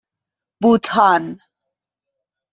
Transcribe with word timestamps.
بوتان 0.61 1.39